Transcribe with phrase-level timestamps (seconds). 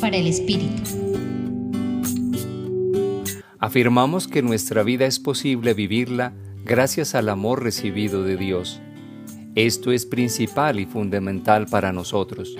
[0.00, 0.82] Para el Espíritu.
[3.60, 6.32] Afirmamos que nuestra vida es posible vivirla
[6.64, 8.80] gracias al amor recibido de Dios.
[9.54, 12.56] Esto es principal y fundamental para nosotros.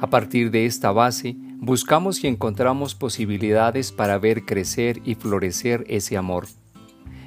[0.00, 6.16] A partir de esta base, buscamos y encontramos posibilidades para ver crecer y florecer ese
[6.16, 6.46] amor.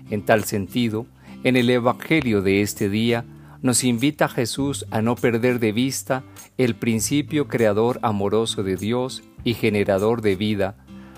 [0.09, 1.05] En tal sentido,
[1.43, 3.25] en el Evangelio de este día,
[3.61, 6.23] nos invita Jesús a no perder de vista
[6.57, 10.75] el principio creador amoroso de Dios y generador de vida,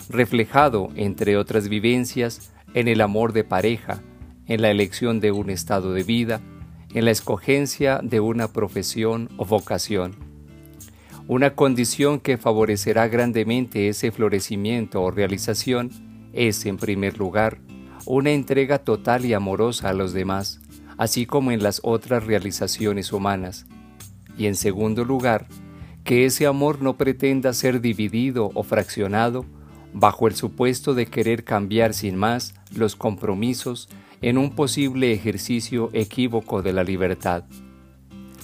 [0.10, 4.02] reflejado, entre otras vivencias, en el amor de pareja,
[4.48, 6.42] en la elección de un estado de vida,
[6.94, 10.16] en la escogencia de una profesión o vocación.
[11.28, 15.92] Una condición que favorecerá grandemente ese florecimiento o realización
[16.32, 17.58] es, en primer lugar,
[18.06, 20.62] una entrega total y amorosa a los demás,
[20.98, 23.66] así como en las otras realizaciones humanas.
[24.38, 25.48] Y en segundo lugar,
[26.04, 29.46] que ese amor no pretenda ser dividido o fraccionado
[29.94, 33.90] bajo el supuesto de querer cambiar sin más los compromisos
[34.22, 37.44] en un posible ejercicio equívoco de la libertad.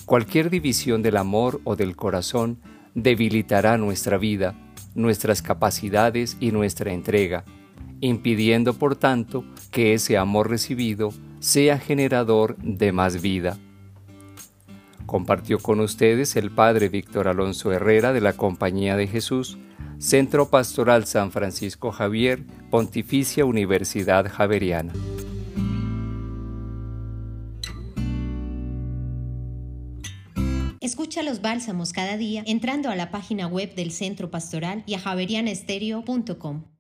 [0.06, 2.60] Cualquier división del amor o del corazón
[2.94, 4.56] debilitará nuestra vida,
[4.94, 7.46] nuestras capacidades y nuestra entrega,
[8.02, 11.14] impidiendo por tanto que ese amor recibido
[11.44, 13.58] sea generador de más vida.
[15.06, 19.58] Compartió con ustedes el Padre Víctor Alonso Herrera de la Compañía de Jesús,
[19.98, 24.94] Centro Pastoral San Francisco Javier, Pontificia Universidad Javeriana.
[30.80, 35.00] Escucha los bálsamos cada día entrando a la página web del Centro Pastoral y a
[35.00, 36.73] javerianestereo.com.